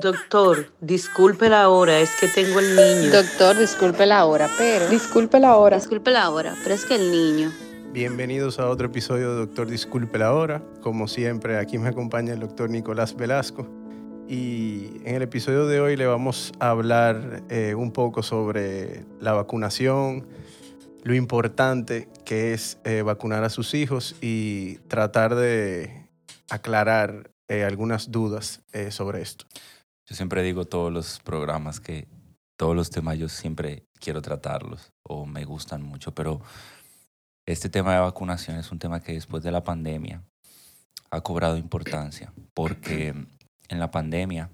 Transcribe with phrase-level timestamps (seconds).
[0.00, 3.12] Doctor, disculpe la hora, es que tengo el niño.
[3.12, 4.88] Doctor, disculpe la hora, pero...
[4.88, 5.76] Disculpe la hora.
[5.76, 7.52] Disculpe la hora, pero es que el niño...
[7.92, 10.62] Bienvenidos a otro episodio de Doctor Disculpe la hora.
[10.80, 13.68] Como siempre, aquí me acompaña el doctor Nicolás Velasco.
[14.26, 19.34] Y en el episodio de hoy le vamos a hablar eh, un poco sobre la
[19.34, 20.26] vacunación,
[21.02, 26.08] lo importante que es eh, vacunar a sus hijos y tratar de
[26.48, 29.44] aclarar eh, algunas dudas sobre esto.
[30.10, 32.08] Yo siempre digo todos los programas que
[32.58, 36.40] todos los temas yo siempre quiero tratarlos o me gustan mucho, pero
[37.46, 40.24] este tema de vacunación es un tema que después de la pandemia
[41.12, 43.14] ha cobrado importancia, porque
[43.68, 44.50] en la pandemia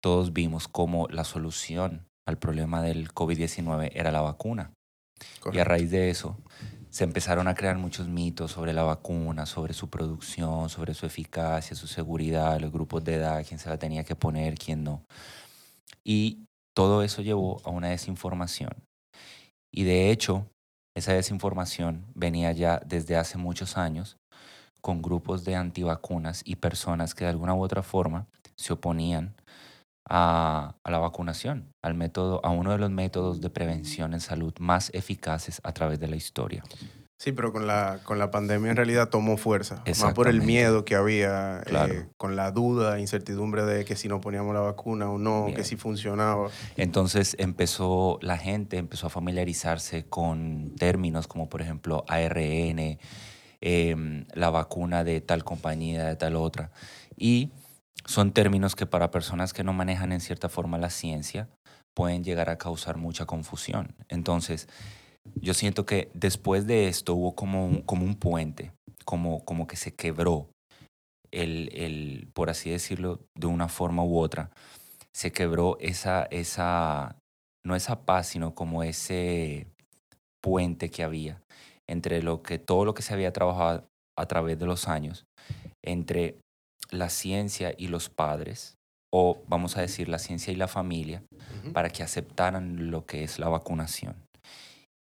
[0.00, 4.72] todos vimos cómo la solución al problema del COVID-19 era la vacuna.
[5.52, 6.38] Y a raíz de eso
[6.90, 11.76] se empezaron a crear muchos mitos sobre la vacuna, sobre su producción, sobre su eficacia,
[11.76, 15.02] su seguridad, los grupos de edad, quién se la tenía que poner, quién no.
[16.04, 18.70] Y todo eso llevó a una desinformación.
[19.72, 20.46] Y de hecho,
[20.96, 24.16] esa desinformación venía ya desde hace muchos años
[24.80, 29.34] con grupos de antivacunas y personas que de alguna u otra forma se oponían
[30.08, 34.90] a, la vacunación, al método, a uno de los métodos de prevención en salud más
[34.94, 36.64] eficaces a través de la historia.
[37.18, 40.84] Sí, pero con la, con la pandemia en realidad tomó fuerza, más por el miedo
[40.84, 45.18] que había, eh, con la duda, incertidumbre de que si no poníamos la vacuna o
[45.18, 46.48] no, que si funcionaba.
[46.76, 53.00] Entonces empezó la gente, empezó a familiarizarse con términos como por ejemplo ARN,
[53.60, 56.70] em, la vacuna de tal compañía, de tal otra,
[57.16, 57.50] y
[58.08, 61.50] son términos que para personas que no manejan en cierta forma la ciencia
[61.94, 63.94] pueden llegar a causar mucha confusión.
[64.08, 64.66] Entonces,
[65.34, 68.72] yo siento que después de esto hubo como un, como un puente,
[69.04, 70.48] como, como que se quebró
[71.30, 74.50] el, el, por así decirlo, de una forma u otra,
[75.14, 77.18] se quebró esa, esa,
[77.66, 79.66] no esa paz, sino como ese
[80.40, 81.42] puente que había
[81.86, 85.26] entre lo que, todo lo que se había trabajado a través de los años,
[85.84, 86.38] entre
[86.90, 88.76] la ciencia y los padres,
[89.12, 91.22] o vamos a decir la ciencia y la familia,
[91.72, 94.16] para que aceptaran lo que es la vacunación.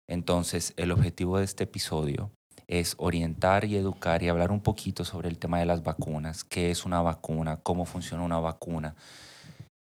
[0.07, 2.31] Entonces, el objetivo de este episodio
[2.67, 6.71] es orientar y educar y hablar un poquito sobre el tema de las vacunas, qué
[6.71, 8.95] es una vacuna, cómo funciona una vacuna,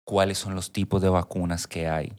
[0.07, 2.13] cuáles son los tipos de vacunas que hay.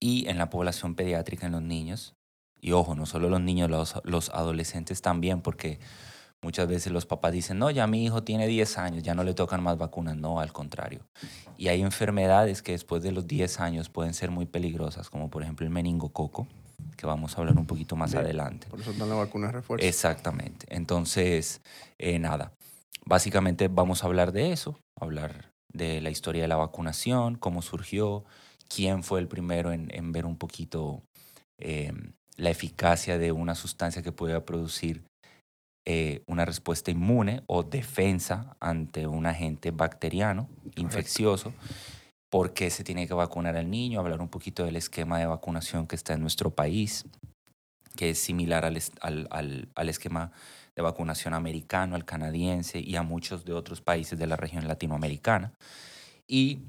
[0.00, 2.14] Y en la población pediátrica, en los niños,
[2.60, 5.78] y ojo, no solo los niños, los, los adolescentes también, porque
[6.44, 9.32] Muchas veces los papás dicen, no, ya mi hijo tiene 10 años, ya no le
[9.32, 10.14] tocan más vacunas.
[10.18, 11.00] No, al contrario.
[11.56, 15.42] Y hay enfermedades que después de los 10 años pueden ser muy peligrosas, como por
[15.42, 16.46] ejemplo el meningococo,
[16.98, 18.66] que vamos a hablar un poquito más adelante.
[18.68, 19.86] Por eso dan la vacuna de refuerzo.
[19.86, 20.66] Exactamente.
[20.68, 21.62] Entonces,
[21.96, 22.52] eh, nada,
[23.06, 28.22] básicamente vamos a hablar de eso, hablar de la historia de la vacunación, cómo surgió,
[28.68, 31.00] quién fue el primero en, ver un poquito
[31.56, 31.94] eh,
[32.36, 35.04] la eficacia de una sustancia que pueda producir
[35.86, 41.52] eh, una respuesta inmune o defensa ante un agente bacteriano infeccioso.
[42.30, 44.00] ¿Por qué se tiene que vacunar al niño?
[44.00, 47.04] Hablar un poquito del esquema de vacunación que está en nuestro país,
[47.96, 50.32] que es similar al, al, al esquema
[50.74, 55.52] de vacunación americano, al canadiense y a muchos de otros países de la región latinoamericana.
[56.26, 56.62] Y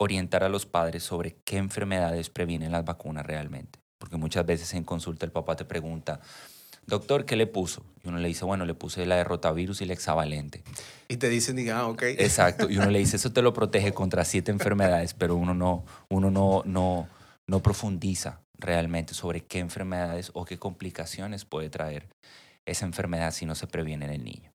[0.00, 3.78] orientar a los padres sobre qué enfermedades previenen las vacunas realmente.
[3.98, 6.20] Porque muchas veces en consulta el papá te pregunta,
[6.90, 7.82] doctor, ¿qué le puso?
[8.04, 10.62] Y uno le dice, bueno, le puse la de rotavirus y la hexavalente.
[11.08, 12.02] Y te dicen, diga, ah, ok.
[12.18, 12.68] Exacto.
[12.68, 16.30] Y uno le dice, eso te lo protege contra siete enfermedades, pero uno no, uno
[16.30, 17.08] no, no,
[17.48, 22.08] no profundiza realmente sobre qué enfermedades o qué complicaciones puede traer
[22.66, 24.52] esa enfermedad si no se previene en el niño.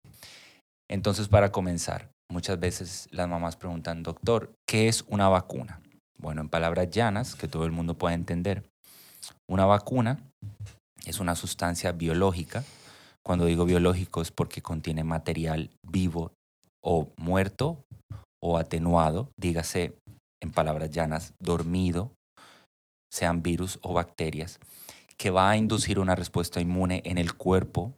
[0.88, 5.82] Entonces, para comenzar, muchas veces las mamás preguntan, doctor, ¿qué es una vacuna?
[6.18, 8.64] Bueno, en palabras llanas, que todo el mundo pueda entender,
[9.48, 10.20] una vacuna
[11.06, 12.64] es una sustancia biológica.
[13.24, 16.32] Cuando digo biológico es porque contiene material vivo
[16.84, 17.84] o muerto
[18.42, 19.96] o atenuado, dígase
[20.42, 22.12] en palabras llanas, dormido,
[23.12, 24.60] sean virus o bacterias,
[25.18, 27.94] que va a inducir una respuesta inmune en el cuerpo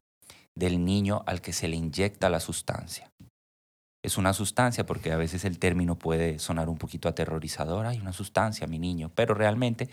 [0.56, 3.12] del niño al que se le inyecta la sustancia.
[4.04, 8.14] Es una sustancia porque a veces el término puede sonar un poquito aterrorizador, hay una
[8.14, 9.90] sustancia, mi niño, pero realmente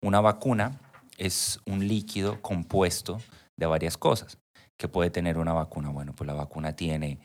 [0.00, 0.80] una vacuna
[1.22, 3.20] es un líquido compuesto
[3.56, 4.38] de varias cosas
[4.76, 5.90] que puede tener una vacuna.
[5.90, 7.20] Bueno, pues la vacuna tiene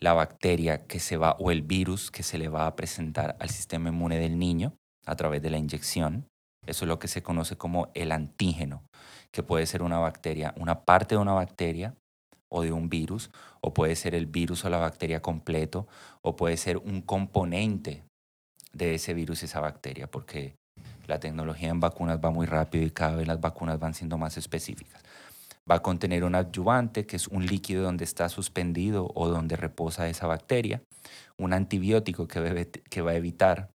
[0.00, 3.48] la bacteria que se va o el virus que se le va a presentar al
[3.48, 4.74] sistema inmune del niño
[5.06, 6.26] a través de la inyección.
[6.66, 8.82] Eso es lo que se conoce como el antígeno,
[9.30, 11.94] que puede ser una bacteria, una parte de una bacteria
[12.48, 13.30] o de un virus,
[13.60, 15.86] o puede ser el virus o la bacteria completo,
[16.20, 18.02] o puede ser un componente
[18.72, 20.56] de ese virus esa bacteria, porque
[21.10, 24.36] la tecnología en vacunas va muy rápido y cada vez las vacunas van siendo más
[24.36, 25.02] específicas.
[25.70, 30.08] Va a contener un adyuvante, que es un líquido donde está suspendido o donde reposa
[30.08, 30.82] esa bacteria,
[31.36, 32.40] un antibiótico que,
[33.02, 33.70] va a evitar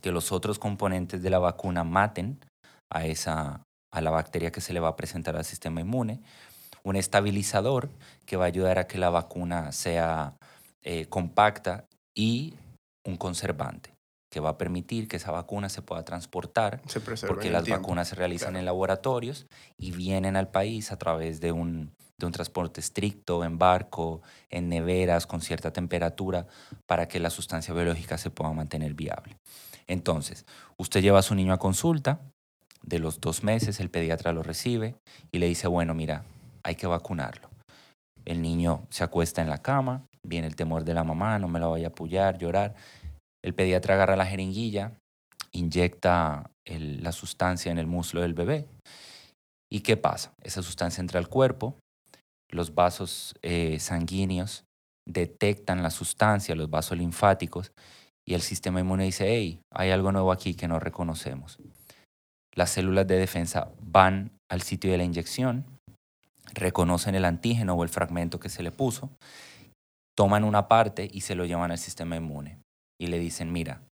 [0.00, 2.38] que los otros componentes de la vacuna maten
[2.90, 3.62] a, esa,
[3.92, 6.20] a la bacteria que se le va a presentar al sistema inmune,
[6.84, 7.90] un estabilizador
[8.26, 10.36] que va a ayudar a que la vacuna sea
[10.84, 12.54] eh, compacta y
[13.04, 13.93] un conservante
[14.34, 16.82] que va a permitir que esa vacuna se pueda transportar,
[17.24, 19.46] porque las vacunas se realizan en laboratorios
[19.78, 24.68] y vienen al país a través de un, de un transporte estricto, en barco, en
[24.68, 26.48] neveras, con cierta temperatura,
[26.84, 29.38] para que la sustancia biológica se pueda mantener viable.
[29.86, 30.46] Entonces,
[30.78, 32.18] usted lleva a su niño a consulta,
[32.82, 34.96] de los dos meses el pediatra lo recibe
[35.30, 36.24] y le dice, bueno, mira,
[36.64, 37.50] hay que vacunarlo.
[38.24, 41.60] El niño se acuesta en la cama, viene el temor de la mamá, no me
[41.60, 42.74] la vaya a apoyar, llorar.
[43.44, 44.98] El pediatra agarra la jeringuilla,
[45.52, 48.66] inyecta la sustancia en el muslo del bebé.
[49.70, 50.32] ¿Y qué pasa?
[50.42, 51.76] Esa sustancia entra al cuerpo,
[52.50, 54.64] los vasos eh, sanguíneos
[55.06, 57.70] detectan la sustancia, los vasos linfáticos,
[58.26, 61.58] y el sistema inmune dice, hey, hay algo nuevo aquí que no reconocemos.
[62.54, 65.66] Las células de defensa van al sitio de la inyección,
[66.54, 69.10] reconocen el antígeno o el fragmento que se le puso,
[70.16, 72.63] toman una parte y se lo llevan al sistema inmune
[73.00, 73.82] y le dicen, mira,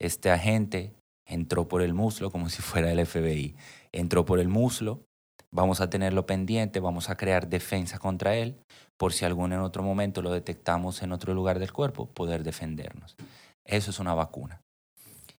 [0.00, 0.94] este agente
[1.26, 3.56] entró por el muslo como si fuera el FBI,
[3.92, 5.04] entró por el muslo,
[5.52, 8.56] vamos a tenerlo pendiente, vamos a crear defensa contra él,
[8.98, 13.16] por si algún en otro momento lo detectamos en otro lugar del cuerpo, poder defendernos.
[13.64, 14.60] Eso es una vacuna.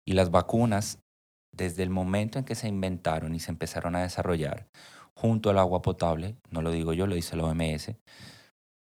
[0.07, 0.99] Y las vacunas,
[1.53, 4.67] desde el momento en que se inventaron y se empezaron a desarrollar,
[5.15, 7.95] junto al agua potable, no lo digo yo, lo dice la OMS,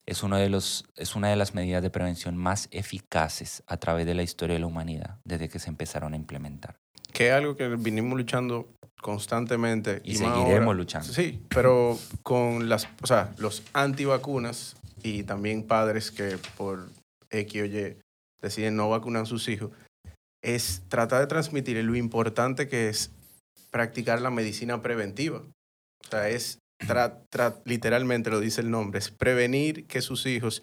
[0.08, 4.06] es, uno de los, es una de las medidas de prevención más eficaces a través
[4.06, 6.76] de la historia de la humanidad desde que se empezaron a implementar.
[7.12, 8.72] Que es algo que vinimos luchando
[9.02, 10.00] constantemente.
[10.04, 11.12] Y, seguiremos luchando.
[11.12, 16.88] Sí, pero con las, o sea, los antivacunas y también padres que por
[17.30, 17.98] X o Y
[18.40, 19.72] deciden no vacunar a sus hijos,
[20.42, 23.10] es tratar de transmitir lo importante que es
[23.70, 25.38] practicar la medicina preventiva.
[25.38, 26.60] O sea, es
[27.64, 30.62] literalmente lo dice el nombre, es prevenir que sus hijos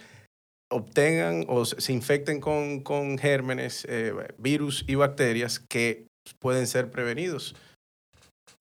[0.72, 6.08] obtengan o se infecten con, con gérmenes, eh, virus y bacterias que
[6.40, 7.56] pueden ser prevenidos.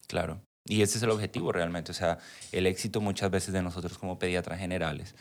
[0.07, 0.41] Claro.
[0.67, 1.93] Y ese es el objetivo realmente.
[1.93, 2.19] O sea,
[2.53, 5.15] el éxito muchas veces de nosotros como pediatras generales,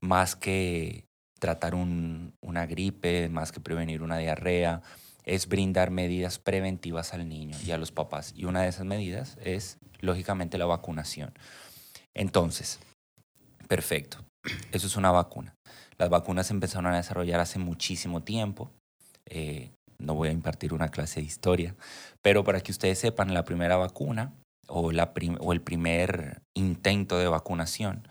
[0.00, 1.04] más que
[1.38, 4.82] tratar un, una gripe, más que prevenir una diarrea,
[5.24, 8.32] es brindar medidas preventivas al niño y a los papás.
[8.36, 11.32] Y una de esas medidas es, lógicamente, la vacunación.
[12.14, 12.80] Entonces,
[13.68, 14.18] perfecto.
[14.72, 15.54] Eso es una vacuna.
[15.98, 18.70] Las vacunas empezaron a desarrollar hace muchísimo tiempo.
[19.26, 21.76] Eh, no voy a impartir una clase de historia,
[22.22, 24.34] pero para que ustedes sepan, la primera vacuna
[24.66, 28.08] o, la o el primer intento de vacunación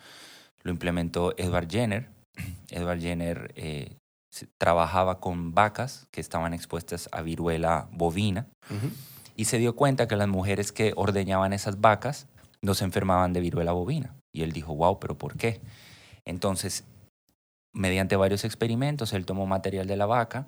[0.63, 2.09] lo implementó Edward Jenner.
[2.69, 3.97] Edward Jenner eh,
[4.57, 8.48] trabajaba con vacas que estaban expuestas a viruela bovina
[9.36, 12.28] y se dio cuenta que las mujeres que ordeñaban esas vacas
[12.62, 14.16] no se enfermaban de viruela bovina.
[14.33, 15.62] Y él dijo, wow, pero ¿por qué?
[16.25, 16.86] Entonces,
[17.74, 20.48] mediante varios experimentos, él tomó material de la vaca,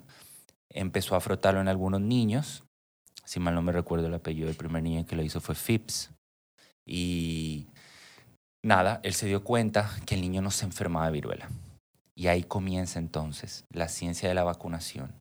[0.70, 2.64] empezó a frotarlo en algunos niños.
[3.24, 6.10] Si mal no me recuerdo el apellido del primer niño que lo hizo fue Phipps.
[6.86, 7.66] Y
[8.62, 11.48] nada, él se dio cuenta que el niño no se enfermaba de viruela.
[12.16, 15.14] Y ahí comienza entonces la ciencia de la vacunación,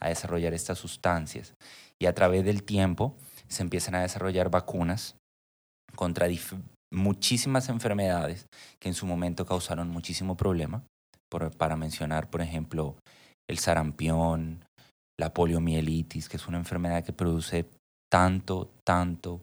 [0.00, 1.54] a desarrollar estas sustancias.
[1.98, 3.16] Y a través del tiempo
[3.48, 5.16] se empiezan a desarrollar vacunas
[5.94, 6.28] contra
[6.92, 8.46] muchísimas enfermedades
[8.78, 10.84] que en su momento causaron muchísimo problema,
[11.56, 12.96] para mencionar, por ejemplo,
[13.48, 14.64] el sarampión,
[15.18, 17.66] la poliomielitis, que es una enfermedad que produce
[18.10, 19.40] tanto, tanto,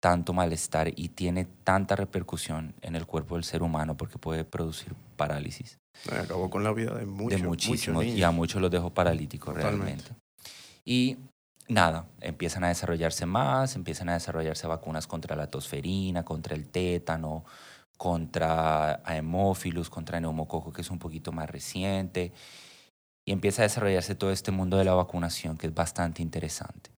[0.00, 4.94] tanto malestar y tiene tanta repercusión en el cuerpo del ser humano porque puede producir
[5.16, 5.79] parálisis.
[6.10, 7.40] Acabó con la vida de muchos.
[7.40, 10.10] De muchísimos, y a muchos los dejó paralíticos realmente.
[10.84, 11.18] Y
[11.68, 17.44] nada, empiezan a desarrollarse más, empiezan a desarrollarse vacunas contra la tosferina, contra el tétano,
[17.96, 22.32] contra hemófilus, contra neumococo, que es un poquito más reciente.
[23.26, 26.90] Y empieza a desarrollarse todo este mundo de la vacunación que es bastante interesante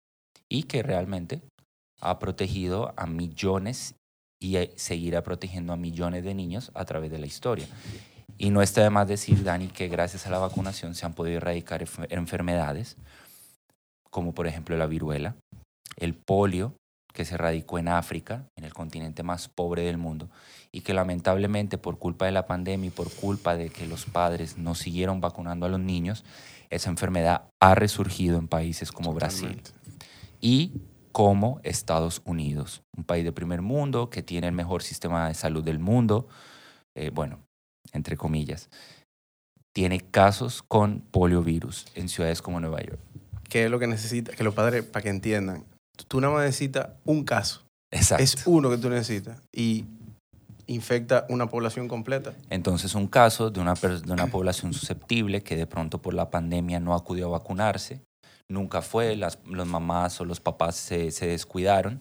[0.48, 1.42] y que realmente
[2.00, 3.96] ha protegido a millones
[4.40, 7.68] y seguirá protegiendo a millones de niños a través de la historia.
[8.38, 11.38] Y no está de más decir, Dani, que gracias a la vacunación se han podido
[11.38, 12.98] erradicar enfermedades
[14.12, 15.36] como por ejemplo la viruela,
[15.96, 16.76] el polio,
[17.14, 20.30] que se radicó en África, en el continente más pobre del mundo,
[20.72, 24.58] y que lamentablemente por culpa de la pandemia y por culpa de que los padres
[24.58, 26.24] no siguieron vacunando a los niños,
[26.70, 29.62] esa enfermedad ha resurgido en países como Brasil
[30.40, 30.74] y
[31.12, 35.64] como Estados Unidos, un país de primer mundo que tiene el mejor sistema de salud
[35.64, 36.30] del mundo,
[36.96, 37.40] eh, bueno,
[37.94, 38.70] entre comillas,
[39.74, 43.00] tiene casos con poliovirus en ciudades como Nueva York.
[43.50, 44.32] ¿Qué es lo que necesita?
[44.34, 45.66] Que los padres, para que entiendan,
[46.08, 47.64] tú nada más necesitas un caso.
[47.92, 48.24] Exacto.
[48.24, 49.86] Es uno que tú necesitas y
[50.68, 52.34] infecta una población completa.
[52.50, 56.80] Entonces, un caso de una, de una población susceptible que de pronto por la pandemia
[56.80, 58.02] no acudió a vacunarse,
[58.50, 62.00] nunca fue, las los mamás o los papás se, se descuidaron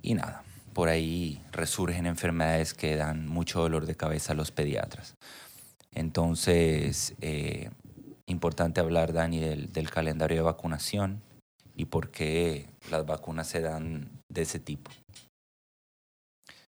[0.00, 0.44] y nada,
[0.76, 5.14] por ahí resurgen enfermedades que dan mucho dolor de cabeza a los pediatras.
[5.94, 7.70] Entonces, eh,
[8.26, 11.22] importante hablar, Dani, del, del calendario de vacunación
[11.74, 14.90] y por qué las vacunas se dan de ese tipo.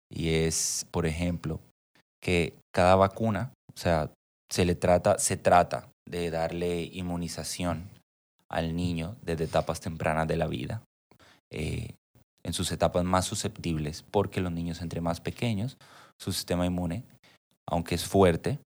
[0.07, 1.59] Y es, por ejemplo,
[2.21, 4.11] que cada vacuna, o sea,
[4.51, 7.89] se le trata, se trata de darle inmunización
[8.51, 10.83] al niño desde etapas tempranas de la vida,
[11.51, 11.95] eh,
[12.45, 15.77] en sus etapas más susceptibles, porque los niños entre más pequeños,
[16.19, 17.03] su sistema inmune,
[17.67, 18.59] aunque es fuerte,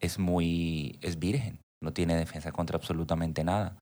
[0.00, 3.76] es muy, es virgen, no tiene defensa contra absolutamente nada.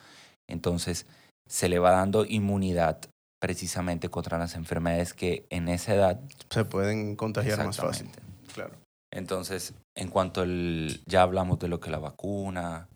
[0.49, 1.06] Entonces,
[1.47, 2.99] se le va dando inmunidad
[3.42, 8.09] precisamente contra las enfermedades que en esa edad Se pueden contagiar más fácil.
[8.54, 8.75] Claro.
[9.12, 12.88] Entonces, en cuanto al, ya hablamos de lo que es la vacuna,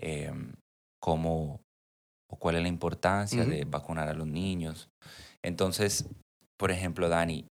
[0.00, 0.32] eh,
[1.00, 1.60] cómo
[2.28, 3.50] o cuál es la importancia Ujú.
[3.50, 4.88] de vacunar a los niños.
[5.44, 6.06] Entonces,
[6.58, 7.46] por ejemplo, Dani,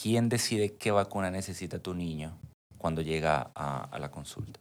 [0.00, 2.38] ¿quién decide qué vacuna necesita tu niño
[2.78, 4.60] cuando llega a, la consulta?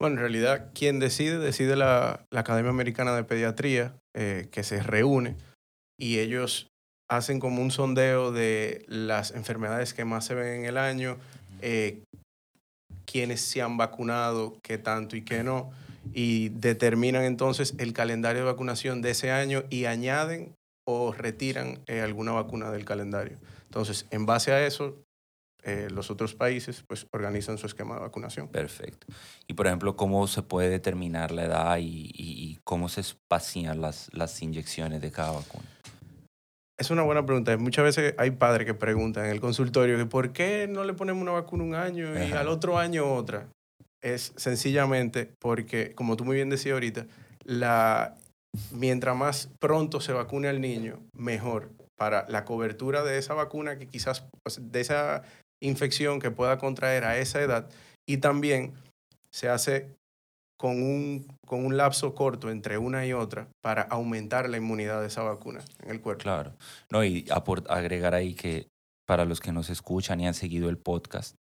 [0.00, 4.82] Bueno, en realidad, quien decide, decide la, la Academia Americana de Pediatría, eh, que se
[4.82, 5.36] reúne
[5.98, 6.68] y ellos
[7.08, 11.18] hacen como un sondeo de las enfermedades que más se ven en el año,
[11.60, 12.02] eh,
[13.04, 15.70] quiénes se han vacunado, qué tanto y qué no,
[16.12, 22.00] y determinan entonces el calendario de vacunación de ese año y añaden o retiran eh,
[22.00, 23.38] alguna vacuna del calendario.
[23.64, 25.02] Entonces, en base a eso,
[25.64, 28.48] eh, los otros países pues organizan su esquema de vacunación.
[28.48, 29.06] Perfecto.
[29.46, 33.80] Y, por ejemplo, ¿cómo se puede determinar la edad y, y- y cómo se espacian
[33.80, 35.64] las, las inyecciones de cada vacuna?
[36.78, 37.56] Es una buena pregunta.
[37.58, 41.22] Muchas veces hay padres que preguntan en el consultorio que por qué no le ponemos
[41.22, 42.40] una vacuna un año y Ajá.
[42.40, 43.46] al otro año otra.
[44.02, 47.06] Es sencillamente porque, como tú muy bien decías ahorita,
[47.44, 48.16] la,
[48.70, 53.86] mientras más pronto se vacune al niño, mejor para la cobertura de esa vacuna que
[53.86, 55.22] quizás, pues, de esa
[55.62, 57.70] infección que pueda contraer a esa edad.
[58.08, 58.74] Y también
[59.30, 59.94] se hace
[60.58, 65.08] con un, con un lapso corto entre una y otra para aumentar la inmunidad de
[65.08, 66.22] esa vacuna en el cuerpo.
[66.22, 66.54] Claro.
[66.90, 67.26] No, y
[67.68, 68.68] agregar ahí que
[69.06, 71.36] para los que nos escuchan y han seguido el podcast,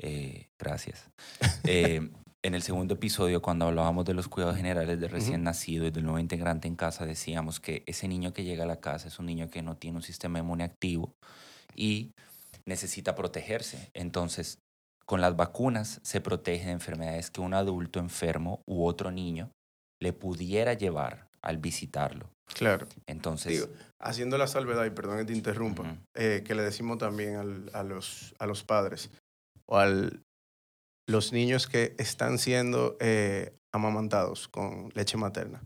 [0.00, 1.08] eh, gracias.
[1.64, 2.10] Eh,
[2.42, 6.04] en el segundo episodio, cuando hablábamos de los cuidados generales de recién nacido y del
[6.04, 9.26] nuevo integrante en casa, decíamos que ese niño que llega a la casa es un
[9.26, 11.12] niño que no tiene un sistema inmune activo
[11.74, 12.12] y
[12.64, 13.90] necesita protegerse.
[13.92, 14.58] Entonces,
[15.04, 19.50] con las vacunas se protege de enfermedades que un adulto enfermo u otro niño
[20.00, 22.30] le pudiera llevar al visitarlo.
[22.54, 22.86] Claro.
[23.06, 23.66] Entonces, Digo,
[24.00, 25.96] haciendo la salvedad, y perdón que te interrumpa, Ujú.
[26.14, 29.10] eh, que le decimos también al- a, los, a los padres
[29.66, 29.86] o a
[31.08, 35.60] los niños que están siendo eh, amamantados con leche materna.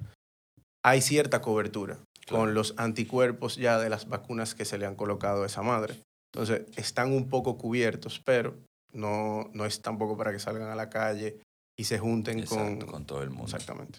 [0.84, 2.44] Hay cierta cobertura Claro.
[2.44, 6.00] con los anticuerpos ya de las vacunas que se le han colocado a esa madre.
[6.32, 8.56] Entonces, están un poco cubiertos, pero
[8.94, 11.38] no, no es tampoco para que salgan a la calle
[11.78, 12.92] y se junten exacto, con...
[12.92, 13.44] con todo el mundo.
[13.44, 13.98] Exactamente.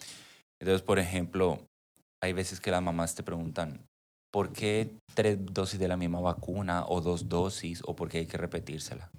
[0.60, 1.60] Entonces, por ejemplo,
[2.24, 3.86] hay veces que las mamás te preguntan,
[4.32, 8.25] ¿por qué tres dosis de la misma vacuna o dos dosis o por qué hay
[8.25, 9.12] que repetírsela?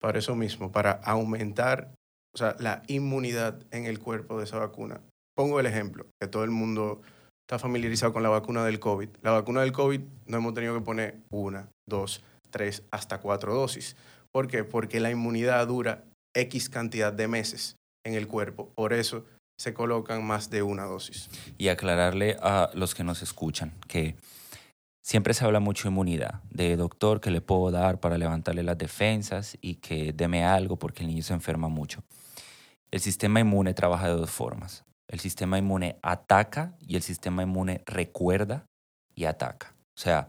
[0.00, 1.92] Para eso mismo, para aumentar
[2.34, 5.00] o sea, la inmunidad en el cuerpo de esa vacuna.
[5.34, 7.00] Pongo el ejemplo, que todo el mundo
[7.48, 9.08] está familiarizado con la vacuna del COVID.
[9.22, 13.96] La vacuna del COVID no hemos tenido que poner una, dos, tres, hasta cuatro dosis.
[14.32, 14.64] ¿Por qué?
[14.64, 18.70] Porque la inmunidad dura X cantidad de meses en el cuerpo.
[18.74, 19.24] Por eso
[19.58, 21.30] se colocan más de una dosis.
[21.56, 24.16] Y aclararle a los que nos escuchan que
[25.06, 28.76] siempre se habla mucho de inmunidad, de doctor que le puedo dar para levantarle las
[28.76, 32.02] defensas y que deme algo porque el niño se enferma mucho.
[32.90, 34.84] El sistema inmune trabaja de dos formas.
[35.08, 38.66] El sistema inmune ataca y el sistema inmune recuerda
[39.14, 39.76] y ataca.
[39.96, 40.28] O sea,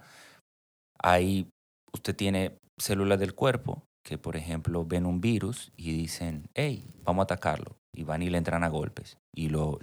[1.01, 1.50] ahí
[1.91, 7.24] usted tiene células del cuerpo que, por ejemplo, ven un virus y dicen, hey, vamos
[7.24, 7.75] a atacarlo.
[7.96, 9.79] Y van y le entran a golpes y lo,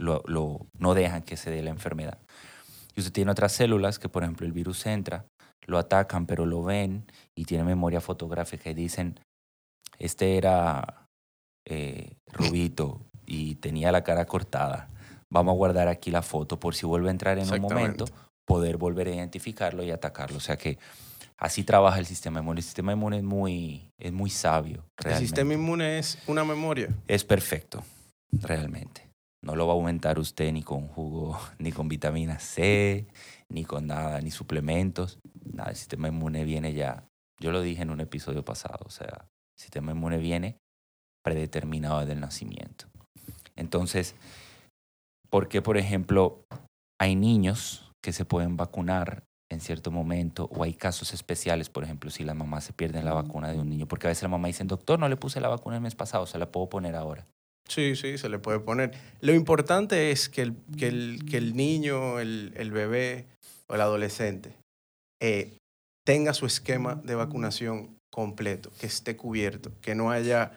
[0.79, 2.19] no dejan que se dé la enfermedad.
[2.97, 5.27] Y usted tiene otras células que, por ejemplo, el virus entra,
[5.67, 9.19] lo atacan, pero lo ven y tienen memoria fotográfica y dicen,
[9.99, 11.07] este era
[11.67, 14.89] eh, Rubito y tenía la cara cortada.
[15.33, 18.05] vamos a guardar aquí la foto por si vuelve a entrar en un momento,
[18.47, 20.37] poder volver a identificarlo y atacarlo.
[20.37, 20.79] O sea que
[21.39, 22.61] así trabaja el sistema inmune.
[22.61, 24.85] El sistema inmune es muy, es muy sabio.
[25.05, 26.89] El sistema inmune es una memoria.
[27.09, 27.83] es perfecto,
[28.31, 29.09] realmente.
[29.45, 33.07] No lo va a aumentar usted ni con jugo, ni con vitamina C,
[33.51, 35.19] ni con nada, ni suplementos.
[35.45, 37.05] Nada, el sistema inmune viene ya.
[37.39, 40.57] Yo lo dije en un episodio pasado, o sea, el sistema inmune viene
[41.23, 42.87] predeterminado desde el nacimiento.
[43.55, 44.15] Entonces,
[45.31, 46.47] ¿por qué, por ejemplo,
[46.99, 52.11] hay niños que se pueden vacunar en cierto momento o hay casos especiales, por ejemplo,
[52.11, 53.87] si las mamás se pierden la vacuna de un niño?
[53.87, 56.27] Porque a veces la mamá dice, doctor, no le puse la vacuna el mes pasado,
[56.27, 57.27] se la puedo poner ahora.
[57.69, 58.93] Sí, sí, se le puede poner.
[59.21, 63.27] Lo importante es que el, que el, que el niño, el, el bebé
[63.69, 64.55] o el adolescente
[65.21, 65.57] eh,
[66.05, 70.53] tenga su esquema de vacunación completo, que esté cubierto, que no haya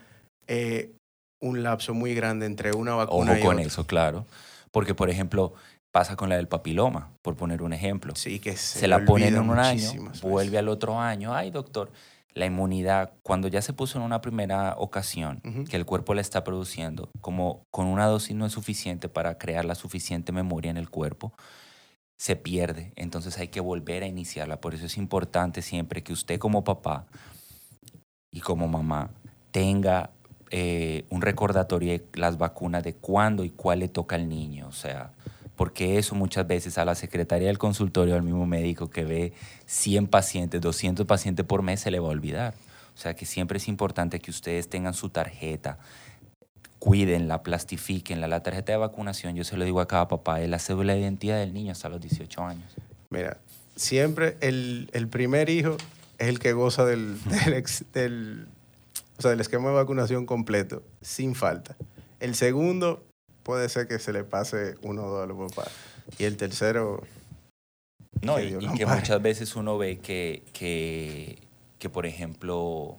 [0.47, 0.91] eh,
[1.41, 3.65] un lapso muy grande entre una vacuna Ojo y con otra.
[3.67, 4.25] eso, claro.
[4.71, 5.53] Porque, por ejemplo,
[5.93, 8.13] pasa con la del papiloma, por poner un ejemplo.
[8.15, 10.21] Sí, que se, se la ponen en un año, veces.
[10.21, 11.33] vuelve al otro año.
[11.33, 11.89] Ay, doctor,
[12.37, 16.43] la inmunidad, cuando ya se puso en una primera ocasión, que el cuerpo la está
[16.43, 20.89] produciendo, como con una dosis no es suficiente para crear la suficiente memoria en el
[20.89, 21.33] cuerpo,
[22.17, 22.93] se pierde.
[22.95, 24.61] Entonces hay que volver a iniciarla.
[24.61, 27.07] Por eso es importante siempre que usted como papá
[28.31, 29.09] y como mamá
[29.51, 30.11] tenga
[30.51, 34.67] eh, un recordatorio de las vacunas de cuándo y cuál le toca al niño.
[34.67, 35.11] O sea,
[35.57, 39.33] porque eso muchas veces a la secretaria del consultorio, al mismo médico que ve
[39.65, 42.53] 100 pacientes, 200 pacientes por mes, se le va a olvidar.
[42.95, 45.77] O sea que siempre es importante que ustedes tengan su tarjeta,
[46.79, 48.27] cuídenla, plastifiquenla.
[48.27, 50.99] La tarjeta de vacunación, yo se lo digo a cada papá, es la cédula de
[51.01, 52.73] identidad del niño hasta los 18 años.
[53.09, 53.37] Mira,
[53.75, 55.77] siempre el, el primer hijo
[56.17, 58.47] es el que goza del, del, ex- del-
[59.17, 61.75] o sea, del esquema de vacunación completo, sin falta.
[62.19, 63.03] El segundo
[63.47, 65.71] puede ser que se le pase uno o dos a los papás.
[66.19, 67.01] Y el tercero,
[68.21, 71.39] No, y, y que muchas veces uno ve que, que,
[71.79, 72.97] que, por ejemplo,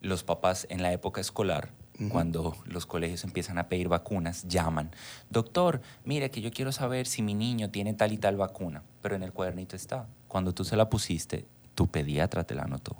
[0.00, 1.70] los papás en la época escolar,
[2.08, 4.92] cuando los colegios empiezan a pedir vacunas, llaman,
[5.30, 9.16] doctor, mira que yo quiero saber si mi niño tiene tal y tal vacuna, pero
[9.16, 10.06] en el cuadernito está.
[10.28, 12.96] Cuando tú se la pusiste, tu pediatra te la anotó.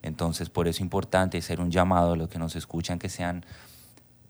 [0.00, 3.44] Entonces, por eso es importante hacer un llamado a los que nos escuchan que sean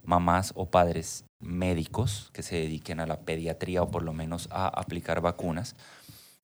[0.04, 4.68] mamás o padres médicos que se dediquen a la pediatría o por lo menos a
[4.68, 5.76] aplicar vacunas,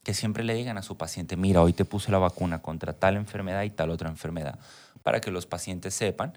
[0.05, 3.17] que siempre le digan a su paciente, mira, hoy te puse la vacuna contra tal
[3.17, 4.59] enfermedad y tal otra enfermedad,
[5.03, 6.37] para que los pacientes sepan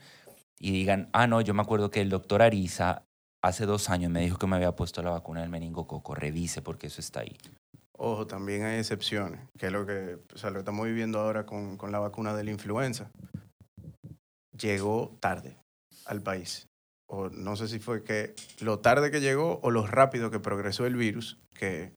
[0.59, 3.03] y digan, ah, no, yo me acuerdo que el doctor Ariza
[3.41, 6.87] hace dos años me dijo que me había puesto la vacuna del meningococo, revise porque
[6.87, 7.35] eso está ahí.
[7.97, 11.77] ojo, también hay excepciones, que es lo que o sea, lo estamos viviendo ahora con,
[11.77, 13.09] con la vacuna de la influenza.
[14.57, 15.57] Llegó tarde
[16.05, 16.67] al país.
[17.11, 20.85] O no sé si fue que lo tarde que llegó o lo rápido que progresó
[20.85, 21.91] el virus, que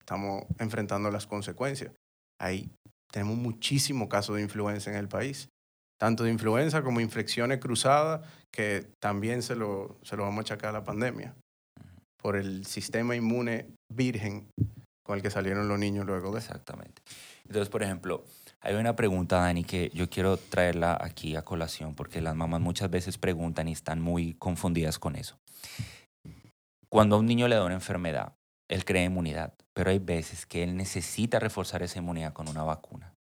[0.00, 1.92] estamos enfrentando las consecuencias.
[2.40, 2.70] Ahí
[3.10, 5.48] tenemos muchísimos casos de influenza en el país.
[6.00, 10.70] Tanto de influenza como infecciones cruzadas, que también se lo, se lo vamos a achacar
[10.70, 11.34] a la pandemia.
[12.20, 14.46] Por el sistema inmune virgen
[15.04, 16.38] con el que salieron los niños luego de.
[16.38, 17.02] Exactamente.
[17.46, 18.24] Entonces, por ejemplo,
[18.64, 22.90] hay una pregunta, Dani, que yo quiero traerla aquí a colación porque las mamás muchas
[22.90, 25.36] veces preguntan y están muy confundidas con eso.
[26.88, 28.34] Cuando a un niño le da una enfermedad,
[28.70, 33.12] él crea inmunidad, pero hay veces que él necesita reforzar esa inmunidad con una vacuna.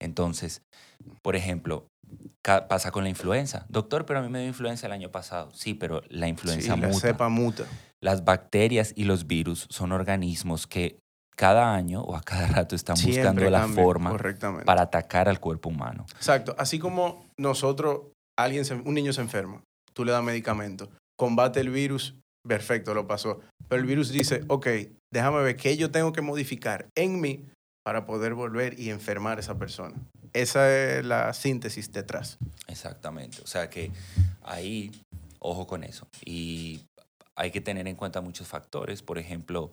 [0.00, 0.62] Entonces,
[1.22, 1.86] por ejemplo,
[2.42, 3.66] pasa con la influenza.
[3.68, 5.50] Doctor, pero a mí me dio influenza el año pasado.
[5.54, 6.98] Sí, pero la influenza Sí, la muta.
[7.00, 7.64] cepa muta.
[8.02, 10.98] Las bacterias y los virus son organismos que
[11.40, 14.16] cada año o a cada rato están Siempre buscando la cambia, forma
[14.66, 16.04] para atacar al cuerpo humano.
[16.16, 16.54] Exacto.
[16.58, 18.02] Así como nosotros,
[18.38, 19.62] alguien se- un niño se enferma,
[19.94, 22.14] tú le das medicamento, combate el virus,
[22.46, 23.40] perfecto, lo pasó.
[23.70, 24.66] Pero el virus dice, ok,
[25.10, 27.46] déjame ver qué yo tengo que modificar en mí
[27.86, 29.96] para poder volver y enfermar a esa persona.
[30.34, 32.36] Esa es la síntesis detrás.
[32.68, 33.40] Exactamente.
[33.42, 33.90] O sea que
[34.42, 34.92] ahí,
[35.38, 36.06] ojo con eso.
[36.22, 36.82] Y
[37.34, 39.00] hay que tener en cuenta muchos factores.
[39.02, 39.72] Por ejemplo,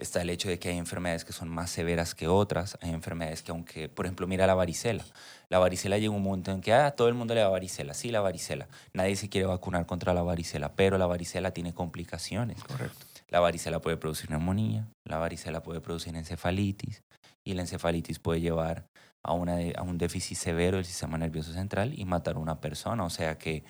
[0.00, 2.78] está el hecho de que hay enfermedades que son más severas que otras.
[2.80, 5.04] Hay enfermedades que aunque, por ejemplo, mira la varicela.
[5.48, 7.94] La varicela llega un momento en que a todo el mundo le da varicela.
[7.94, 8.68] Sí, la varicela.
[8.92, 12.62] Nadie se quiere vacunar contra la varicela, pero la varicela tiene complicaciones.
[12.64, 13.06] Correcto.
[13.28, 17.02] La varicela puede producir neumonía, la varicela puede producir encefalitis
[17.44, 18.86] y la encefalitis puede llevar
[19.22, 22.60] a, una de- a un déficit severo del sistema nervioso central y matar a una
[22.60, 23.04] persona.
[23.04, 23.62] O sea que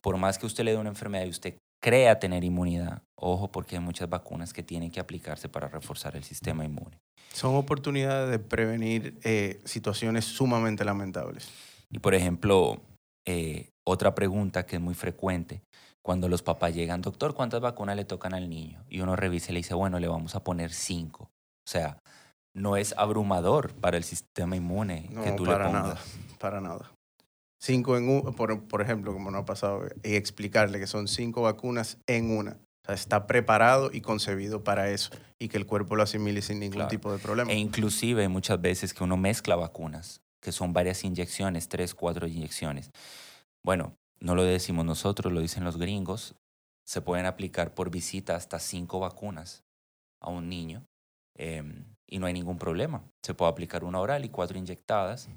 [0.00, 3.76] por más que usted le dé una enfermedad y usted crea tener inmunidad, ojo porque
[3.76, 6.98] hay muchas vacunas que tienen que aplicarse para reforzar el sistema inmune.
[7.32, 11.48] Son oportunidades de prevenir eh, situaciones sumamente lamentables.
[11.90, 12.80] Y por ejemplo,
[13.26, 15.62] eh, otra pregunta que es muy frecuente,
[16.04, 18.84] Cuando los papás llegan, doctor, ¿cuántas vacunas le tocan al niño?
[18.88, 21.30] Y uno revisa y le dice, bueno, le vamos a poner cinco.
[21.64, 21.96] O sea,
[22.54, 25.82] no es abrumador para el sistema inmune No, que tú para le pongas.
[25.84, 26.00] nada,
[26.40, 26.90] para nada.
[27.60, 31.42] Cinco en un, por, por ejemplo, como no ha pasado, y explicarle que son cinco
[31.42, 32.56] vacunas en una.
[32.82, 36.58] O sea, está preparado y concebido para eso y que el cuerpo lo asimile sin
[36.58, 36.88] ningún Claro.
[36.90, 37.50] tipo de problema.
[37.52, 42.90] E inclusive muchas veces que uno mezcla vacunas, que son varias inyecciones, tres, cuatro inyecciones.
[43.64, 46.34] Bueno, no lo decimos nosotros, lo dicen los gringos.
[46.84, 49.62] Se pueden aplicar por visita hasta cinco vacunas
[50.20, 50.84] a un niño
[51.36, 53.04] em, y no hay ningún problema.
[53.22, 55.28] Se puede aplicar una oral y cuatro inyectadas.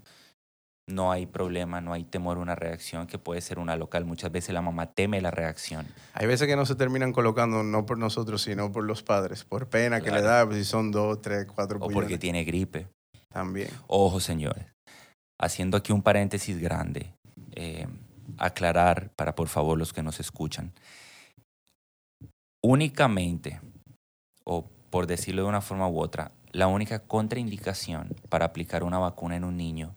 [0.87, 4.05] No hay problema, no hay temor a una reacción que puede ser una local.
[4.05, 5.87] Muchas veces la mamá teme la reacción.
[6.13, 9.67] Hay veces que no se terminan colocando no por nosotros, sino por los padres, por
[9.67, 12.87] pena que le da, pues, si son dos, tres, cuatro O porque tiene gripe.
[13.29, 13.69] También.
[13.87, 14.65] Ojo, señores.
[15.39, 17.13] Haciendo aquí un paréntesis grande,
[17.53, 17.87] eh,
[18.37, 20.71] aclarar para por favor los que nos escuchan.
[22.63, 23.59] Únicamente,
[24.43, 29.35] o por decirlo de una forma u otra, la única contraindicación para aplicar una vacuna
[29.35, 29.95] en un niño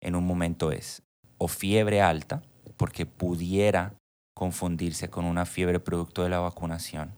[0.00, 1.02] en un momento es
[1.38, 2.42] o fiebre alta,
[2.76, 3.94] porque pudiera
[4.34, 7.12] confundirse con una fiebre producto de la vacunación,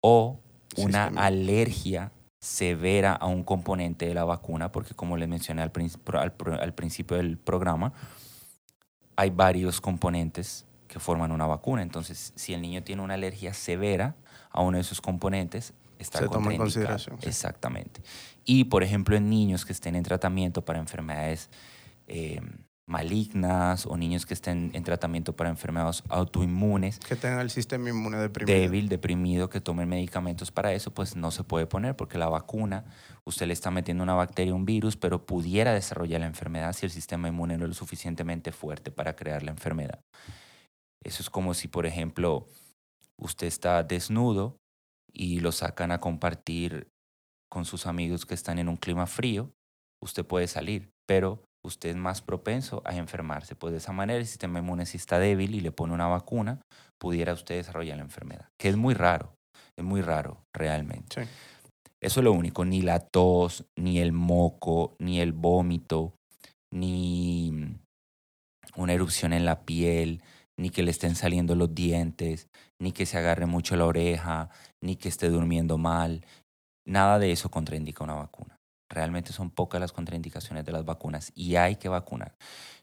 [0.00, 0.40] o
[0.76, 5.72] una alergia severa a un componente de la vacuna, porque como les mencioné al,
[6.14, 7.92] al al principio del programa,
[9.16, 11.82] hay varios componentes que forman una vacuna.
[11.82, 14.14] Entonces, si el niño tiene una alergia severa
[14.50, 17.28] a uno de esos componentes, está Se toma en consideración, sí.
[17.28, 18.00] Exactamente.
[18.48, 21.50] Y, por ejemplo, en niños que estén en tratamiento para enfermedades
[22.06, 22.40] eh,
[22.86, 28.16] malignas o niños que estén en tratamiento para enfermedades autoinmunes, Que tenga el sistema inmune
[28.16, 28.58] deprimido.
[28.58, 32.86] débil, deprimido, que tomen medicamentos para eso, pues no se puede poner porque la vacuna,
[33.26, 36.90] usted le está metiendo una bacteria, un virus, pero pudiera desarrollar la enfermedad si el
[36.90, 40.00] sistema inmune no es lo suficientemente fuerte para crear la enfermedad.
[41.04, 42.46] Eso es como si, por ejemplo,
[43.18, 44.56] usted está desnudo
[45.12, 46.88] y lo sacan a compartir
[47.50, 49.50] con sus amigos que están en un clima frío,
[50.02, 53.54] usted puede salir, pero usted es más propenso a enfermarse.
[53.54, 56.60] Pues de esa manera el sistema inmune si está débil y le pone una vacuna,
[56.98, 59.34] pudiera usted desarrollar la enfermedad, que es muy raro,
[59.76, 61.24] es muy raro realmente.
[61.24, 61.30] Sí.
[62.00, 66.14] Eso es lo único, ni la tos, ni el moco, ni el vómito,
[66.72, 67.76] ni
[68.76, 70.22] una erupción en la piel,
[70.58, 72.48] ni que le estén saliendo los dientes,
[72.80, 74.50] ni que se agarre mucho la oreja,
[74.82, 76.24] ni que esté durmiendo mal.
[76.88, 78.56] Nada de eso contraindica una vacuna.
[78.90, 82.34] Realmente son pocas las contraindicaciones de las vacunas y hay que vacunar.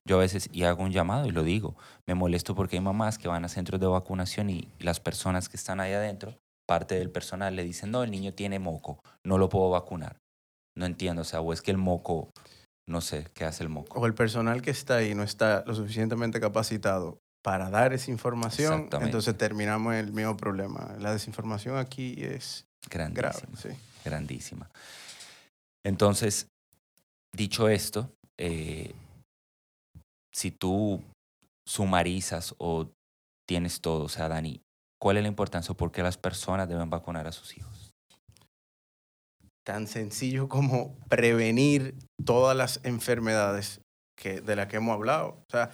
[0.08, 3.18] Yo a veces, y hago un llamado y lo digo, me molesto porque hay mamás
[3.18, 6.38] que van a centros de vacunación y las personas que están ahí adentro,
[6.68, 10.18] parte del personal, le dicen, no, el niño tiene moco, no lo puedo vacunar.
[10.78, 12.30] No entiendo, o sea, o es que el moco,
[12.88, 14.00] no sé, ¿qué hace el moco?
[14.00, 18.90] O el personal que está ahí no está lo suficientemente capacitado para dar esa información,
[19.02, 20.96] entonces terminamos el mismo problema.
[21.00, 23.40] La desinformación aquí es grave.
[23.58, 23.70] Sí.
[24.06, 24.70] Grandísima.
[25.84, 26.48] Entonces,
[27.36, 28.94] dicho esto, eh,
[30.34, 31.04] si tú
[31.68, 32.88] sumarizas o
[33.48, 34.62] tienes todo, o sea, Dani,
[35.02, 37.92] ¿cuál es la importancia o por qué las personas deben vacunar a sus hijos?
[39.66, 43.82] Tan sencillo como prevenir todas las enfermedades
[44.18, 45.30] que, de las que hemos hablado.
[45.30, 45.72] O sea,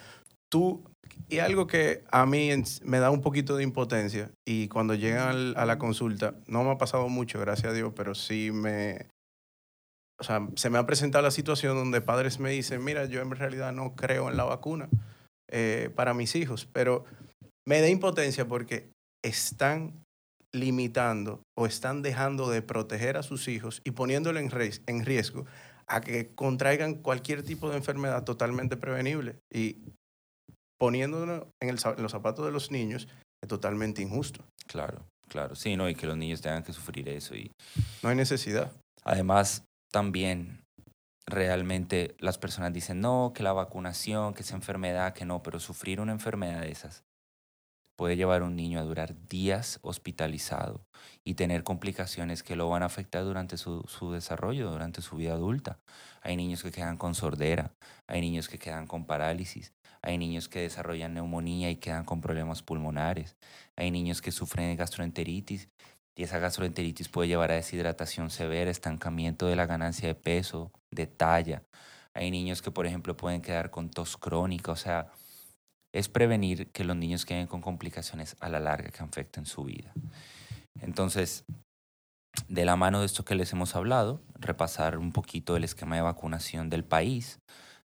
[0.49, 0.83] tú,
[1.29, 2.49] y algo que a mí
[2.83, 6.77] me da un poquito de impotencia, y cuando llegan a la consulta, no me ha
[6.77, 9.07] pasado mucho, gracias a Dios, pero sí me,
[10.19, 13.31] o sea, se me ha presentado la situación donde padres me dicen, mira, yo en
[13.31, 14.89] realidad no creo en la vacuna
[15.49, 17.05] eh, para mis hijos, pero
[17.67, 18.91] me da impotencia porque
[19.23, 20.03] están
[20.53, 23.91] limitando o están dejando de proteger a sus hijos y
[24.51, 25.45] ries- en riesgo
[25.87, 29.37] a que contraigan cualquier tipo de enfermedad totalmente prevenible.
[29.53, 29.77] Y
[30.81, 33.07] poniéndolo en, el en los zapatos de los niños
[33.39, 34.43] es totalmente injusto.
[34.65, 35.87] Claro, claro, sí, ¿no?
[35.87, 37.35] Y que los niños tengan que sufrir eso.
[37.35, 37.51] Y
[38.01, 38.71] No hay necesidad.
[39.03, 40.63] además, también
[41.27, 46.01] realmente las personas dicen, no, que la vacunación, que esa enfermedad, que no, pero sufrir
[46.01, 47.03] una enfermedad de esas
[47.95, 50.85] puede llevar a un niño a durar días hospitalizado
[51.23, 55.33] y tener complicaciones que lo van a afectar durante su, su desarrollo, durante su vida
[55.33, 55.79] adulta.
[56.21, 57.73] Hay niños que quedan con sordera,
[58.07, 62.63] hay niños que quedan con parálisis, hay niños que desarrollan neumonía y quedan con problemas
[62.63, 63.37] pulmonares,
[63.75, 65.69] hay niños que sufren gastroenteritis
[66.15, 71.07] y esa gastroenteritis puede llevar a deshidratación severa, estancamiento de la ganancia de peso, de
[71.07, 71.63] talla.
[72.13, 75.11] Hay niños que, por ejemplo, pueden quedar con tos crónica, o sea,
[75.93, 79.93] es prevenir que los niños queden con complicaciones a la larga que afecten su vida.
[80.79, 81.43] Entonces,
[82.47, 86.01] de la mano de esto que les hemos hablado, repasar un poquito el esquema de
[86.01, 87.39] vacunación del país,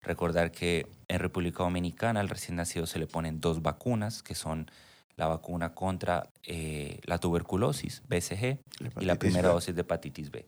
[0.07, 4.71] Recordar que en República Dominicana al recién nacido se le ponen dos vacunas, que son
[5.17, 8.61] la vacuna contra eh, la tuberculosis, BCG,
[9.01, 10.47] y la primera dosis de hepatitis B.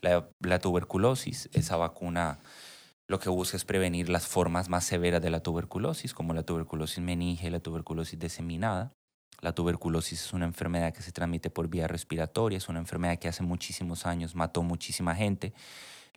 [0.00, 2.38] La, la, tuberculosis, esa vacuna
[3.10, 7.00] lo que busca es prevenir las formas más severas de la tuberculosis, como la tuberculosis
[7.00, 8.92] meninge la tuberculosis diseminada.
[9.40, 13.26] La tuberculosis es una enfermedad que se transmite por vía respiratoria, es una enfermedad que
[13.26, 15.52] hace muchísimos años mató muchísima gente.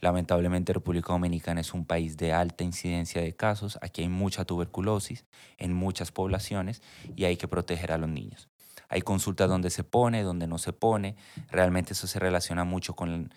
[0.01, 5.25] Lamentablemente República Dominicana es un país de alta incidencia de casos, aquí hay mucha tuberculosis
[5.58, 6.84] en muchas poblaciones
[7.15, 8.49] y hay que proteger a los niños.
[8.88, 11.15] Hay consultas donde se pone, donde no se pone,
[11.49, 13.34] realmente eso se relaciona mucho con,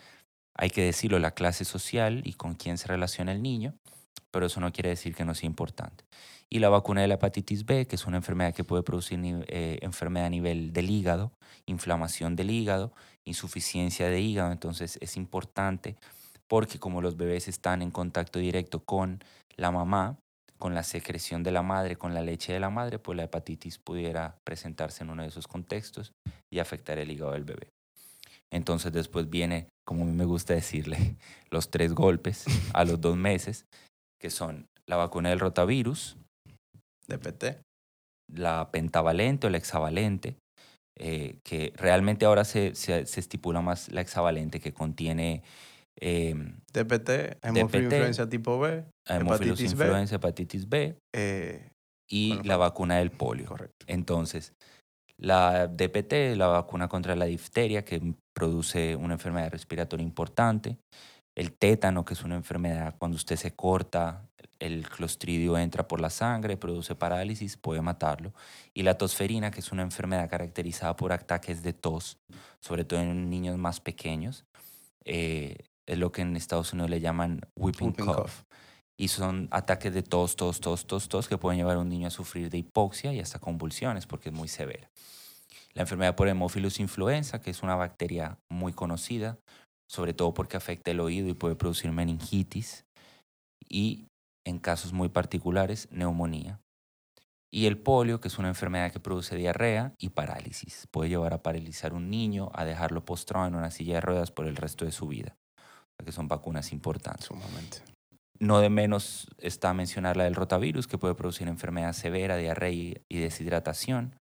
[0.56, 3.74] hay que decirlo, la clase social y con quién se relaciona el niño,
[4.30, 6.04] pero eso no quiere decir que no sea importante
[6.48, 9.78] y la vacuna de la hepatitis B, que es una enfermedad que puede producir eh,
[9.82, 11.32] enfermedad a nivel del hígado,
[11.66, 12.92] inflamación del hígado,
[13.24, 14.52] insuficiencia de hígado.
[14.52, 15.96] Entonces es importante
[16.46, 19.22] porque como los bebés están en contacto directo con
[19.56, 20.18] la mamá,
[20.58, 23.78] con la secreción de la madre, con la leche de la madre, pues la hepatitis
[23.78, 26.12] pudiera presentarse en uno de esos contextos
[26.50, 27.75] y afectar el hígado del bebé.
[28.52, 31.16] Entonces después viene, como a mí me gusta decirle,
[31.50, 33.66] los tres golpes a los dos meses,
[34.20, 36.16] que son la vacuna del rotavirus,
[37.08, 37.60] DPT.
[38.32, 40.36] La pentavalente o la hexavalente,
[40.98, 45.42] eh, que realmente ahora se, se, estipula más la hexavalente que contiene...
[45.98, 46.34] Eh,
[46.72, 51.70] DPT, influenza tipo B, hemófilos influenza, hepatitis B eh,
[52.10, 53.46] y la vacuna del polio.
[53.46, 53.86] Correcto.
[53.86, 54.52] Entonces,
[55.18, 60.76] la DPT, la vacuna contra la difteria, que produce una enfermedad respiratoria importante.
[61.34, 66.10] El tétano, que es una enfermedad cuando usted se corta el clostridio entra por la
[66.10, 68.34] sangre, produce parálisis, puede matarlo.
[68.74, 72.18] Y la tosferina, que es una enfermedad caracterizada por ataques de tos,
[72.60, 74.44] sobre todo en niños más pequeños,
[75.04, 78.44] eh, es lo que en Estados Unidos le llaman whipping, cough.
[78.98, 82.06] Y son ataques de tos, tos, tos, tos, tos que pueden llevar a un niño
[82.06, 84.90] a sufrir de hipoxia y hasta convulsiones porque es muy severa.
[85.76, 89.38] La enfermedad por hemófilos influenza, que es una bacteria muy conocida,
[89.90, 92.86] sobre todo porque afecta el oído y puede producir meningitis.
[93.68, 94.06] Y
[94.46, 96.60] en casos muy particulares, neumonía.
[97.52, 100.86] Y el polio, que es una enfermedad que produce diarrea y parálisis.
[100.90, 104.46] Puede llevar a paralizar un niño, a dejarlo postrado en una silla de ruedas por
[104.46, 105.36] el resto de su vida.
[106.02, 107.26] Que son vacunas importantes.
[107.26, 107.82] Sumamente.
[108.38, 112.94] No de menos está mencionar la del rotavirus, que puede producir enfermedad severa, diarrea y
[113.10, 114.14] deshidratación,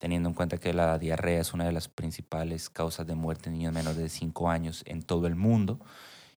[0.00, 3.58] teniendo en cuenta que la diarrea es una de las principales causas de muerte en
[3.58, 5.78] niños menores de 5 años en todo el mundo.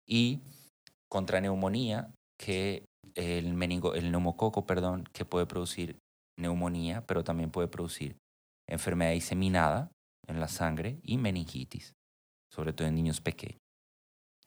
[0.08, 0.42] Y
[1.10, 6.00] contra neumonía, que el, meningo, el neumococo, perdón, que puede producir
[6.40, 8.18] neumonía, pero también puede producir
[8.68, 9.92] enfermedad diseminada
[10.28, 11.94] en la sangre y meningitis,
[12.52, 13.60] sobre todo en niños pequeños.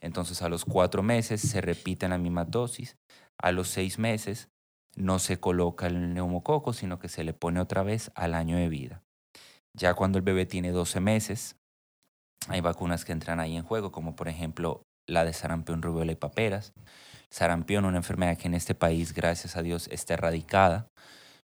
[0.01, 2.97] Entonces a los cuatro meses se repite la misma dosis,
[3.41, 4.49] a los seis meses
[4.97, 8.69] no se coloca el neumococo, sino que se le pone otra vez al año de
[8.69, 9.03] vida.
[9.77, 11.57] Ya cuando el bebé tiene 12 meses,
[12.49, 16.17] hay vacunas que entran ahí en juego, como por ejemplo la de sarampión, rubiola y
[16.17, 16.73] paperas,
[17.31, 20.89] sarampión, una enfermedad que en este país, gracias a Dios, está erradicada.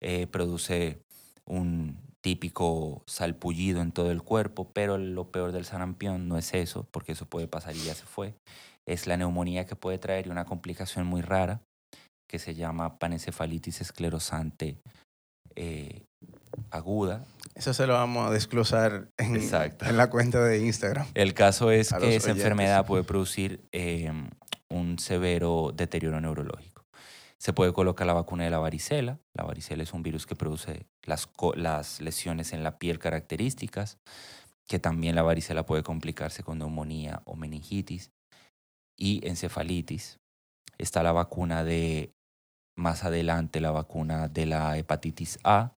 [0.00, 1.02] Eh, produce
[1.44, 6.88] un típico salpullido en todo el cuerpo, pero lo peor del sarampión no es eso,
[6.90, 8.34] porque eso puede pasar y ya se fue.
[8.86, 11.62] Es la neumonía que puede traer una complicación muy rara
[12.28, 14.80] que se llama panencefalitis esclerosante
[15.56, 16.04] eh,
[16.70, 17.24] aguda.
[17.54, 21.06] Eso se lo vamos a desglosar en, en, la cuenta de Instagram.
[21.14, 24.10] El caso es que esa enfermedad puede producir eh,
[24.70, 26.84] un severo deterioro neurológico.
[27.38, 29.20] Se puede colocar la vacuna de la varicela.
[29.34, 33.98] La varicela es un virus que produce las, las lesiones en la piel características,
[34.66, 38.10] que también la varicela puede complicarse con neumonía o meningitis
[38.98, 40.18] y encefalitis.
[40.78, 42.13] Está la vacuna de,
[42.76, 45.72] más adelante, la vacuna de la hepatitis A,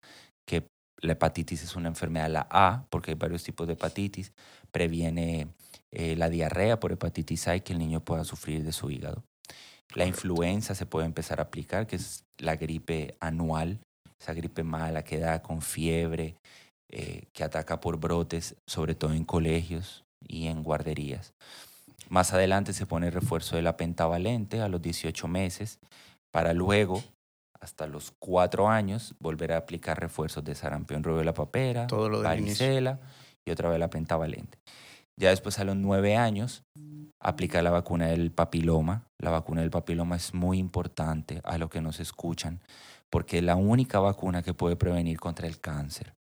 [0.45, 0.67] que
[1.01, 4.31] la hepatitis es una enfermedad, la A, porque hay varios tipos de hepatitis,
[4.71, 5.47] previene
[5.91, 9.23] eh, la diarrea por hepatitis A y que el niño pueda sufrir de su hígado.
[9.93, 13.79] La influenza se puede empezar a aplicar, que es la gripe anual,
[14.19, 16.35] esa gripe mala que da con fiebre,
[16.89, 21.33] eh, que ataca por brotes, sobre todo en colegios y en guarderías.
[22.09, 25.79] Más adelante se pone refuerzo de la pentavalente a los 18 meses,
[26.35, 27.01] para luego,
[27.61, 32.99] hasta los 4 años, volver a aplicar refuerzos de sarampión, rubiola papera, varicela
[33.47, 34.57] y otra vez la pentavalente.
[35.17, 36.65] Ya después a los nueve años
[37.21, 39.07] aplica la vacuna del papiloma.
[39.17, 42.59] La vacuna del papiloma es muy importante a lo que nos escuchan
[43.09, 46.15] porque es la única vacuna que puede prevenir contra el cáncer.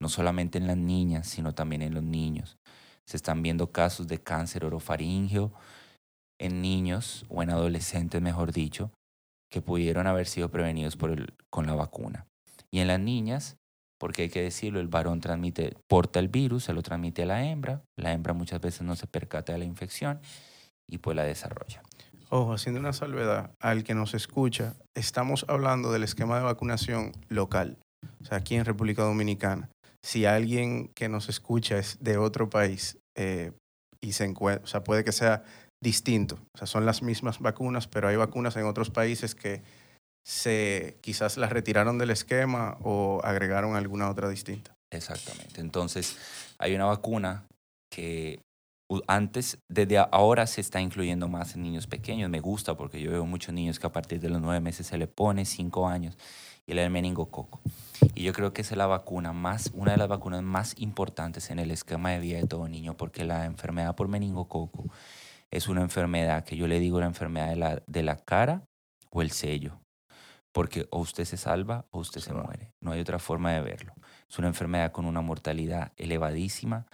[0.00, 2.56] No solamente en las niñas, sino también en los niños.
[3.06, 5.52] Se están viendo casos de cáncer orofaringeo
[6.40, 8.90] en niños o en adolescentes, mejor dicho,
[9.52, 12.26] que pudieron haber sido prevenidos por el, con la vacuna.
[12.72, 13.58] Y en las niñas,
[14.00, 17.44] porque hay que decirlo, el varón transmite, porta el virus, se lo transmite a la
[17.44, 20.20] hembra, la hembra muchas veces no se percata de la infección
[20.90, 21.82] y pues la desarrolla.
[22.30, 27.76] Ojo, haciendo una salvedad al que nos escucha, estamos hablando del esquema de vacunación local,
[28.22, 29.68] o sea, aquí en República Dominicana.
[30.02, 33.52] Si alguien que nos escucha es de otro país eh,
[34.00, 35.44] y se encuentra, o sea, puede que sea
[35.82, 39.62] distinto, o sea, son las mismas vacunas, pero hay vacunas en otros países que
[40.24, 44.74] se quizás las retiraron del esquema o agregaron alguna otra distinta.
[44.92, 45.60] Exactamente.
[45.60, 46.16] Entonces,
[46.58, 47.46] hay una vacuna
[47.90, 48.40] que
[49.08, 52.30] antes, desde ahora se está incluyendo más en niños pequeños.
[52.30, 54.98] Me gusta porque yo veo muchos niños que a partir de los nueve meses se
[54.98, 56.16] le pone, cinco años,
[56.66, 57.60] y el meningococo.
[58.14, 61.58] Y yo creo que es la vacuna más, una de las vacunas más importantes en
[61.58, 64.84] el esquema de vida de todo niño, porque la enfermedad por meningococo
[65.52, 68.64] es una enfermedad que yo le digo la enfermedad de la, de la cara
[69.10, 69.78] o el sello.
[70.54, 72.72] Porque o usted se salva o usted se muere.
[72.82, 73.94] No hay otra forma de verlo.
[74.28, 76.86] Es una enfermedad con una mortalidad elevadísima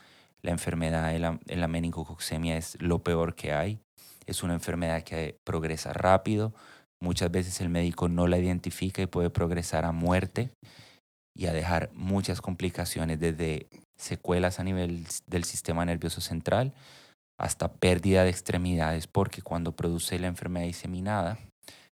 [0.43, 3.81] la enfermedad de la, la meningococcemia es lo peor que hay.
[4.27, 6.55] Es una enfermedad que progresa rápido.
[7.03, 10.51] Muchas veces el médico no la identifica y puede progresar a muerte
[11.37, 16.73] y a dejar muchas complicaciones desde secuelas a nivel del sistema nervioso central
[17.39, 21.39] hasta pérdida de extremidades porque cuando produce la enfermedad diseminada,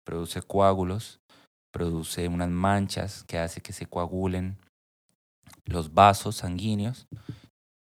[0.06, 1.20] produce coágulos,
[1.74, 4.58] produce unas manchas que hace que se coagulen
[5.66, 7.08] los vasos sanguíneos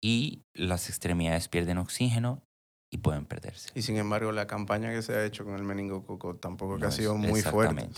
[0.02, 2.42] y las extremidades pierden oxígeno
[2.90, 3.70] y pueden perderse.
[3.74, 7.16] Y sin embargo, la campaña que se ha hecho con el meningococo tampoco ha sido
[7.16, 7.88] muy fuerte.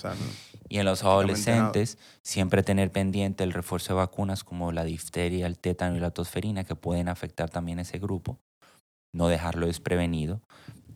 [0.68, 5.59] y en los adolescentes, siempre tener pendiente el refuerzo de vacunas como la difteria, el
[5.59, 8.38] tétano y la tosferina, que pueden afectar también a ese grupo.
[9.14, 10.40] No dejarlo desprevenido.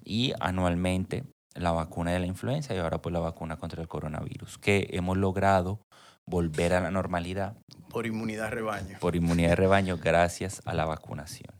[0.04, 4.58] Y anualmente la vacuna de la influenza y ahora pues la vacuna contra el coronavirus,
[4.58, 5.80] que hemos logrado
[6.28, 7.56] volver a la normalidad.
[7.90, 8.98] Por inmunidad de rebaño.
[9.00, 11.54] Por inmunidad de rebaño gracias a la vacunación.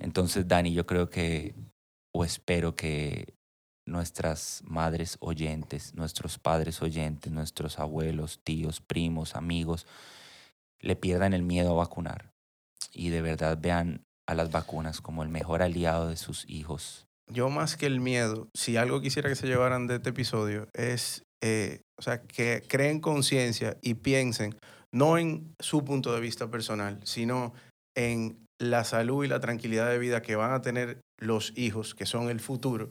[0.00, 1.54] Entonces, Dani, yo creo que,
[2.14, 3.34] o espero que
[3.86, 9.86] nuestras madres oyentes, nuestros padres oyentes, nuestros abuelos, tíos, primos, amigos,
[10.80, 12.30] le pierdan el miedo a vacunar
[12.92, 17.06] y de verdad vean a las vacunas como el mejor aliado de sus hijos.
[17.32, 21.26] Yo más que el miedo, si algo quisiera que se llevaran de este episodio es
[21.42, 24.56] eh, o sea, que creen conciencia y piensen
[24.92, 27.52] no en su punto de vista personal, sino
[27.94, 32.06] en la salud y la tranquilidad de vida que van a tener los hijos, que
[32.06, 32.90] son el futuro,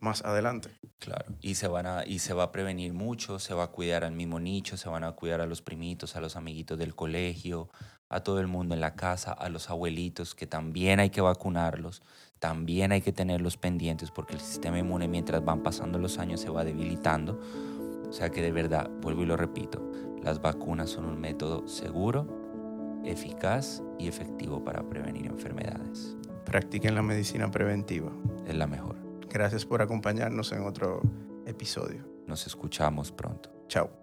[0.00, 0.70] más adelante.
[0.98, 4.04] Claro, y se, van a, y se va a prevenir mucho, se va a cuidar
[4.04, 7.68] al mismo nicho, se van a cuidar a los primitos, a los amiguitos del colegio,
[8.12, 12.02] a todo el mundo en la casa, a los abuelitos, que también hay que vacunarlos,
[12.38, 16.50] también hay que tenerlos pendientes porque el sistema inmune mientras van pasando los años se
[16.50, 17.40] va debilitando
[18.12, 19.82] o sea que de verdad, vuelvo y lo repito,
[20.22, 26.14] las vacunas son un método seguro, eficaz y efectivo para prevenir enfermedades.
[26.44, 28.12] Practiquen la medicina preventiva.
[28.46, 28.96] Es la mejor.
[29.30, 31.00] Gracias por acompañarnos en otro
[31.46, 32.06] episodio.
[32.26, 33.50] Nos escuchamos pronto.
[33.66, 34.01] Chao.